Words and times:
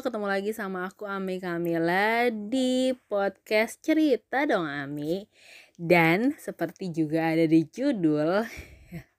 ketemu 0.00 0.32
lagi 0.32 0.56
sama 0.56 0.88
aku 0.88 1.04
Ami 1.04 1.36
Kamila 1.36 2.32
di 2.32 2.96
podcast 3.04 3.84
Cerita 3.84 4.48
Dong 4.48 4.64
Ami. 4.64 5.28
Dan 5.76 6.32
seperti 6.40 6.88
juga 6.88 7.36
ada 7.36 7.44
di 7.44 7.68
judul, 7.68 8.40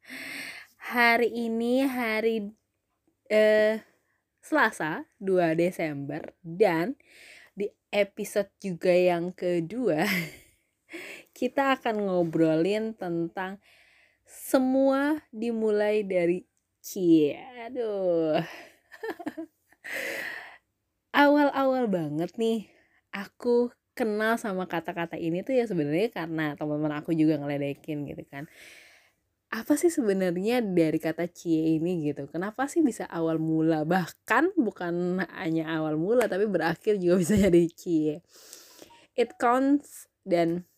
hari 0.97 1.29
ini 1.38 1.86
hari 1.86 2.49
eh, 3.29 3.77
Selasa 4.41 5.05
2 5.21 5.54
Desember 5.54 6.34
dan 6.41 6.98
di 7.54 7.70
episode 7.93 8.50
juga 8.57 8.89
yang 8.89 9.38
kedua 9.38 10.02
kita 11.38 11.77
akan 11.77 12.09
ngobrolin 12.09 12.98
tentang 12.98 13.61
semua 14.25 15.21
dimulai 15.29 16.02
dari 16.02 16.41
Cie. 16.82 17.38
Aduh. 17.70 18.41
awal-awal 21.21 21.85
banget 21.85 22.34
nih 22.41 22.66
aku 23.13 23.70
kenal 23.93 24.39
sama 24.41 24.66
kata-kata 24.66 25.20
ini 25.20 25.45
tuh 25.45 25.53
ya 25.53 25.70
sebenarnya 25.70 26.09
karena 26.09 26.57
teman-teman 26.57 26.98
aku 26.98 27.13
juga 27.13 27.38
ngeledekin 27.38 28.07
gitu 28.09 28.23
kan. 28.25 28.49
Apa 29.52 29.76
sih 29.76 29.91
sebenarnya 29.91 30.63
dari 30.63 30.95
kata 30.95 31.27
cie 31.27 31.76
ini 31.76 32.07
gitu? 32.07 32.23
Kenapa 32.31 32.71
sih 32.71 32.79
bisa 32.79 33.03
awal 33.12 33.35
mula? 33.35 33.84
Bahkan 33.84 34.55
bukan 34.55 35.20
hanya 35.35 35.76
awal 35.76 35.99
mula 35.99 36.31
tapi 36.31 36.48
berakhir 36.48 36.95
juga 36.98 37.20
bisa 37.20 37.35
jadi 37.35 37.67
cie. 37.67 38.15
It 39.13 39.35
counts 39.35 40.07
dan 40.23 40.70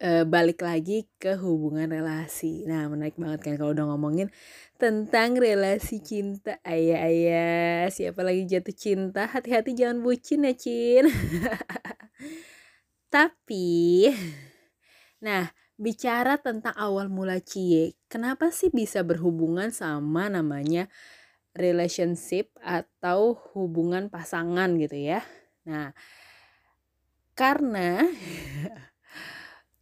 e, 0.00 0.24
balik 0.24 0.64
lagi 0.64 1.04
ke 1.20 1.36
hubungan 1.36 1.92
relasi. 1.92 2.64
Nah, 2.64 2.88
menarik 2.88 3.20
banget 3.20 3.44
kan 3.44 3.54
kalau 3.60 3.76
udah 3.76 3.86
ngomongin 3.92 4.32
tentang 4.80 5.36
relasi 5.36 6.00
cinta. 6.00 6.56
Ayah-ayah, 6.64 7.92
siapa 7.92 8.24
lagi 8.24 8.48
jatuh 8.48 8.74
cinta? 8.74 9.28
Hati-hati 9.28 9.76
jangan 9.76 10.00
bucin 10.00 10.48
ya, 10.48 10.56
Cin. 10.56 11.04
Tapi 13.14 14.08
nah, 15.20 15.52
bicara 15.76 16.40
tentang 16.40 16.72
awal 16.80 17.12
mula 17.12 17.36
cie, 17.44 17.92
kenapa 18.08 18.48
sih 18.48 18.72
bisa 18.72 19.04
berhubungan 19.04 19.68
sama 19.74 20.32
namanya 20.32 20.88
relationship 21.52 22.54
atau 22.62 23.36
hubungan 23.52 24.08
pasangan 24.08 24.70
gitu 24.78 24.96
ya? 24.96 25.20
Nah, 25.66 25.90
karena 27.34 28.04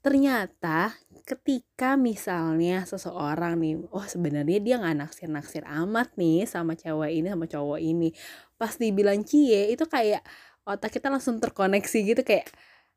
ternyata 0.08 0.96
ketika 1.28 2.00
misalnya 2.00 2.80
seseorang 2.88 3.60
nih 3.60 3.76
oh 3.92 4.00
sebenarnya 4.08 4.56
dia 4.64 4.80
nggak 4.80 4.96
naksir 5.04 5.28
naksir 5.28 5.68
amat 5.68 6.16
nih 6.16 6.48
sama 6.48 6.72
cewek 6.72 7.12
ini 7.12 7.28
sama 7.28 7.44
cowok 7.44 7.76
ini. 7.76 8.08
Pas 8.56 8.72
dibilang 8.80 9.20
cie 9.28 9.68
itu 9.68 9.84
kayak 9.84 10.24
otak 10.64 10.96
kita 10.96 11.12
langsung 11.12 11.36
terkoneksi 11.36 11.98
gitu 12.08 12.24
kayak 12.24 12.48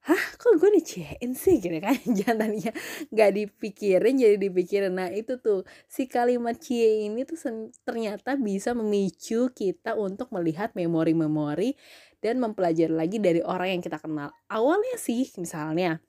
hah 0.07 0.23
kok 0.39 0.55
gue 0.55 0.71
diciein 0.79 1.35
sih? 1.35 1.59
Gitu 1.59 1.83
kan 1.83 1.99
jangan 2.23 2.47
tadinya 2.47 2.71
nggak 3.11 3.31
dipikirin 3.35 4.15
jadi 4.15 4.37
dipikirin. 4.39 4.95
Nah 4.95 5.11
itu 5.11 5.35
tuh 5.43 5.67
si 5.91 6.07
kalimat 6.07 6.55
cie 6.63 7.11
ini 7.11 7.27
tuh 7.27 7.35
ternyata 7.83 8.39
bisa 8.39 8.71
memicu 8.71 9.51
kita 9.51 9.99
untuk 9.99 10.31
melihat 10.31 10.71
memori-memori 10.79 11.75
dan 12.23 12.39
mempelajari 12.39 12.95
lagi 12.95 13.19
dari 13.19 13.43
orang 13.43 13.75
yang 13.75 13.81
kita 13.83 13.99
kenal. 13.99 14.31
Awalnya 14.47 14.95
sih 14.95 15.27
misalnya 15.35 15.99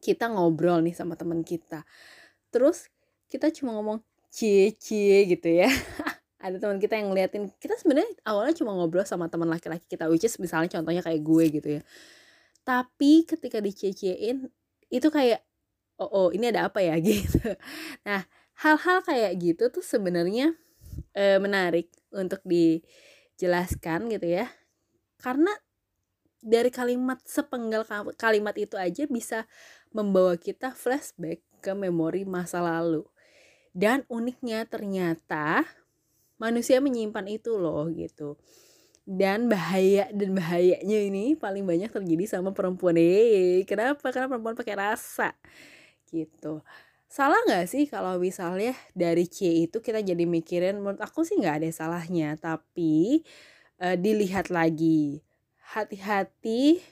kita 0.00 0.32
ngobrol 0.32 0.80
nih 0.80 0.96
sama 0.96 1.14
teman 1.14 1.44
kita. 1.44 1.84
Terus 2.48 2.88
kita 3.30 3.52
cuma 3.54 3.76
ngomong 3.76 4.00
cie 4.32 4.74
cie 4.74 5.28
gitu 5.28 5.46
ya. 5.46 5.68
Ada 6.44 6.56
teman 6.56 6.80
kita 6.80 6.96
yang 6.96 7.12
ngeliatin 7.12 7.52
kita 7.60 7.76
sebenarnya 7.76 8.08
awalnya 8.24 8.56
cuma 8.56 8.72
ngobrol 8.72 9.04
sama 9.04 9.28
teman 9.28 9.52
laki-laki 9.52 9.84
kita 9.84 10.08
which 10.08 10.24
is 10.24 10.40
misalnya 10.40 10.72
contohnya 10.72 11.04
kayak 11.04 11.20
gue 11.20 11.44
gitu 11.60 11.68
ya. 11.78 11.82
Tapi 12.64 13.28
ketika 13.28 13.60
dicie-ciein 13.60 14.48
itu 14.88 15.08
kayak 15.12 15.44
oh, 16.00 16.08
oh 16.08 16.28
ini 16.32 16.48
ada 16.48 16.72
apa 16.72 16.80
ya? 16.80 16.96
Gitu. 17.04 17.44
Nah 18.08 18.24
hal-hal 18.60 19.04
kayak 19.04 19.32
gitu 19.40 19.68
tuh 19.68 19.84
sebenarnya 19.84 20.56
e, 21.16 21.36
menarik 21.40 21.92
untuk 22.12 22.40
dijelaskan 22.44 24.08
gitu 24.08 24.26
ya. 24.26 24.48
Karena 25.20 25.52
dari 26.40 26.72
kalimat 26.72 27.20
sepenggal 27.24 27.84
kalimat 28.16 28.56
itu 28.56 28.76
aja 28.80 29.04
bisa 29.04 29.44
membawa 29.92 30.36
kita 30.40 30.72
flashback 30.72 31.44
ke 31.60 31.72
memori 31.76 32.24
masa 32.24 32.64
lalu. 32.64 33.04
Dan 33.70 34.02
uniknya 34.10 34.66
ternyata 34.66 35.62
manusia 36.40 36.80
menyimpan 36.82 37.28
itu 37.30 37.54
loh 37.60 37.86
gitu. 37.92 38.40
Dan 39.04 39.52
bahaya 39.52 40.08
dan 40.10 40.34
bahayanya 40.34 40.98
ini 41.06 41.36
paling 41.36 41.64
banyak 41.68 41.92
terjadi 41.92 42.40
sama 42.40 42.50
perempuan. 42.56 42.96
Eh, 42.98 43.62
kenapa? 43.68 44.10
Karena 44.10 44.26
perempuan 44.26 44.56
pakai 44.56 44.74
rasa 44.74 45.36
gitu. 46.10 46.64
Salah 47.10 47.42
nggak 47.42 47.66
sih 47.66 47.84
kalau 47.90 48.22
misalnya 48.22 48.70
dari 48.94 49.26
C 49.26 49.66
itu 49.66 49.82
kita 49.82 49.98
jadi 49.98 50.22
mikirin 50.30 50.78
menurut 50.78 51.02
aku 51.02 51.26
sih 51.26 51.34
nggak 51.42 51.58
ada 51.62 51.70
salahnya 51.74 52.38
tapi 52.38 53.26
uh, 53.82 53.98
dilihat 53.98 54.46
lagi 54.54 55.18
hati-hati 55.70 56.82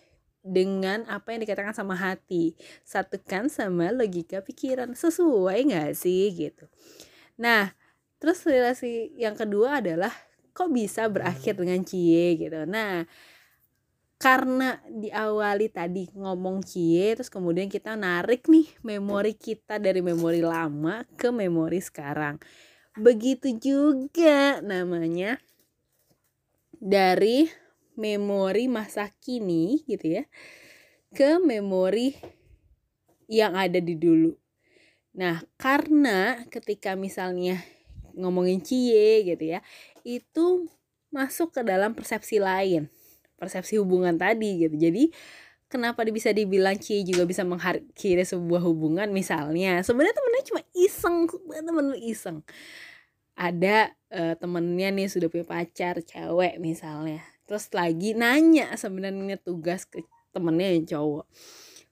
dengan 0.47 1.03
apa 1.11 1.35
yang 1.35 1.43
dikatakan 1.43 1.75
sama 1.75 1.99
hati. 1.99 2.55
Satukan 2.87 3.51
sama 3.51 3.91
logika 3.91 4.41
pikiran. 4.41 4.95
Sesuai 4.95 5.69
nggak 5.69 5.93
sih 5.99 6.31
gitu. 6.33 6.71
Nah 7.39 7.75
terus 8.19 8.43
relasi 8.47 9.15
yang 9.19 9.39
kedua 9.39 9.83
adalah 9.83 10.11
kok 10.55 10.71
bisa 10.75 11.07
berakhir 11.07 11.59
dengan 11.59 11.83
cie 11.83 12.39
gitu. 12.39 12.67
Nah 12.67 13.07
karena 14.19 14.83
diawali 14.91 15.71
tadi 15.71 16.11
ngomong 16.11 16.67
cie 16.67 17.15
terus 17.15 17.31
kemudian 17.31 17.71
kita 17.71 17.95
narik 17.95 18.51
nih 18.51 18.67
memori 18.83 19.39
kita 19.39 19.79
dari 19.79 20.03
memori 20.03 20.43
lama 20.43 21.07
ke 21.15 21.31
memori 21.31 21.79
sekarang. 21.79 22.39
Begitu 22.99 23.55
juga 23.63 24.59
namanya 24.59 25.39
dari 26.75 27.47
memori 27.99 28.71
masa 28.71 29.11
kini 29.19 29.83
gitu 29.85 30.23
ya 30.23 30.25
ke 31.11 31.41
memori 31.43 32.15
yang 33.29 33.57
ada 33.57 33.81
di 33.81 33.97
dulu. 33.97 34.33
Nah, 35.19 35.43
karena 35.61 36.47
ketika 36.49 36.95
misalnya 36.97 37.61
ngomongin 38.17 38.63
cie 38.65 39.25
gitu 39.25 39.45
ya, 39.57 39.61
itu 40.05 40.69
masuk 41.13 41.53
ke 41.53 41.61
dalam 41.65 41.93
persepsi 41.97 42.41
lain, 42.41 42.89
persepsi 43.37 43.81
hubungan 43.81 44.17
tadi 44.17 44.69
gitu. 44.69 44.77
Jadi 44.77 45.13
kenapa 45.69 46.05
bisa 46.09 46.33
dibilang 46.33 46.77
cie 46.81 47.05
juga 47.05 47.29
bisa 47.29 47.45
mengakhiri 47.45 48.25
sebuah 48.25 48.65
hubungan 48.65 49.13
misalnya 49.13 49.85
sebenarnya 49.85 50.17
temennya 50.17 50.45
cuma 50.49 50.61
iseng 50.73 51.17
temen 51.53 51.87
iseng 52.01 52.39
ada 53.39 53.93
uh, 54.11 54.35
temennya 54.41 54.89
nih 54.91 55.13
sudah 55.13 55.29
punya 55.29 55.45
pacar 55.45 56.01
cewek 56.01 56.57
misalnya 56.57 57.21
terus 57.49 57.73
lagi 57.73 58.13
nanya 58.13 58.77
sebenarnya 58.77 59.41
tugas 59.41 59.89
ke 59.89 60.05
temennya 60.37 60.77
yang 60.77 60.85
cowok. 60.85 61.25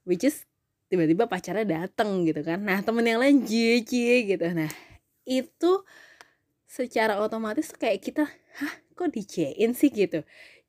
Which 0.05 0.29
is 0.29 0.45
tiba-tiba 0.93 1.25
pacarnya 1.27 1.65
dateng 1.65 2.29
gitu 2.29 2.45
kan. 2.45 2.61
Nah 2.61 2.85
temen 2.85 3.09
yang 3.09 3.25
lain 3.25 3.43
cie 3.49 3.83
gitu. 3.83 4.47
Nah 4.53 4.69
itu 5.25 5.73
secara 6.69 7.17
otomatis 7.19 7.73
kayak 7.73 8.05
kita 8.05 8.29
hah 8.29 8.75
kok 8.93 9.11
dicein 9.17 9.73
sih? 9.73 9.89
Gitu. 9.89 10.23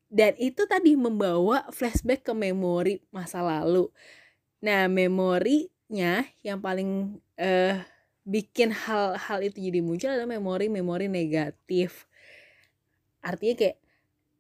Dan 0.08 0.40
itu 0.40 0.64
tadi 0.64 0.96
membawa 0.96 1.68
flashback 1.76 2.24
ke 2.24 2.34
memori 2.34 3.04
masa 3.12 3.44
lalu. 3.44 3.92
Nah 4.64 4.88
memorinya 4.88 6.24
yang 6.42 6.64
paling 6.64 7.20
uh, 7.38 7.76
bikin 8.28 8.72
hal-hal 8.72 9.40
itu 9.40 9.60
jadi 9.60 9.80
muncul 9.80 10.12
adalah 10.12 10.28
memori-memori 10.28 11.08
negatif. 11.12 12.08
Artinya 13.24 13.56
kayak 13.56 13.78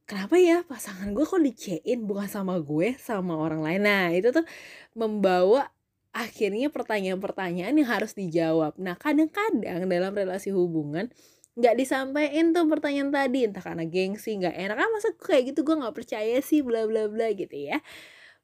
kenapa 0.08 0.40
ya 0.40 0.64
pasangan 0.64 1.12
gue 1.12 1.26
kok 1.28 1.44
dicein 1.44 2.08
bukan 2.08 2.32
sama 2.32 2.58
gue 2.64 2.96
sama 2.98 3.36
orang 3.36 3.62
lain? 3.62 3.82
Nah 3.84 4.08
itu 4.16 4.32
tuh 4.32 4.48
membawa 4.96 5.68
akhirnya 6.16 6.72
pertanyaan-pertanyaan 6.72 7.76
yang 7.76 7.90
harus 7.92 8.16
dijawab. 8.16 8.80
Nah 8.80 8.96
kadang-kadang 8.98 9.86
dalam 9.86 10.12
relasi 10.16 10.50
hubungan 10.56 11.12
nggak 11.58 11.76
disampaikan 11.76 12.54
tuh 12.54 12.70
pertanyaan 12.70 13.10
tadi 13.10 13.50
entah 13.50 13.62
karena 13.62 13.84
gengsi 13.84 14.40
nggak 14.40 14.56
enak. 14.56 14.78
Ah 14.80 14.90
masa 14.96 15.12
kayak 15.20 15.54
gitu 15.54 15.68
gue 15.68 15.76
nggak 15.76 15.96
percaya 15.96 16.40
sih 16.40 16.64
bla 16.64 16.88
bla 16.88 17.12
bla 17.12 17.28
gitu 17.36 17.54
ya. 17.54 17.84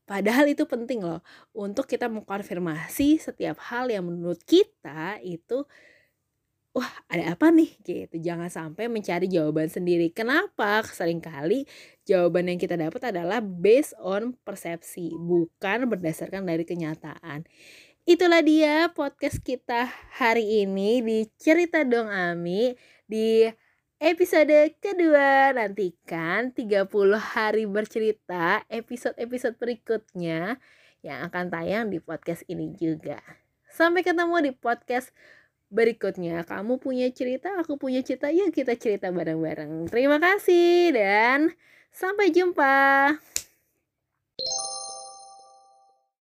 Padahal 0.03 0.51
itu 0.51 0.67
penting 0.67 0.99
loh 0.99 1.23
untuk 1.55 1.87
kita 1.87 2.11
mengkonfirmasi 2.11 3.23
setiap 3.23 3.55
hal 3.71 3.87
yang 3.87 4.03
menurut 4.03 4.43
kita 4.43 5.15
itu 5.23 5.63
wah 6.73 6.89
ada 7.07 7.37
apa 7.37 7.53
nih? 7.53 7.77
Gitu. 7.85 8.17
Jangan 8.19 8.49
sampai 8.49 8.89
mencari 8.89 9.29
jawaban 9.29 9.69
sendiri. 9.69 10.09
Kenapa? 10.09 10.81
Seringkali 10.81 11.69
jawaban 12.03 12.49
yang 12.49 12.59
kita 12.59 12.75
dapat 12.75 13.13
adalah 13.13 13.39
based 13.39 13.93
on 14.01 14.33
persepsi 14.41 15.13
bukan 15.13 15.85
berdasarkan 15.87 16.43
dari 16.43 16.65
kenyataan. 16.65 17.45
Itulah 18.03 18.43
dia 18.43 18.91
podcast 18.91 19.39
kita 19.39 19.87
hari 20.19 20.67
ini 20.67 20.99
di 20.99 21.17
cerita 21.39 21.87
dong 21.87 22.11
Ami 22.11 22.75
di 23.07 23.47
episode 24.03 24.75
kedua. 24.83 25.55
Nantikan 25.55 26.51
30 26.51 26.91
hari 27.15 27.63
bercerita 27.63 28.67
episode-episode 28.67 29.55
berikutnya 29.55 30.59
yang 30.99 31.31
akan 31.31 31.47
tayang 31.47 31.87
di 31.87 32.03
podcast 32.03 32.43
ini 32.51 32.75
juga. 32.75 33.23
Sampai 33.71 34.03
ketemu 34.03 34.35
di 34.43 34.51
podcast 34.51 35.15
berikutnya. 35.73 36.45
Kamu 36.45 36.77
punya 36.77 37.09
cerita, 37.09 37.57
aku 37.57 37.81
punya 37.81 38.05
cerita, 38.05 38.29
yuk 38.29 38.53
kita 38.53 38.77
cerita 38.77 39.09
bareng-bareng. 39.09 39.89
Terima 39.89 40.21
kasih 40.21 40.93
dan 40.93 41.49
sampai 41.89 42.29
jumpa. 42.29 43.17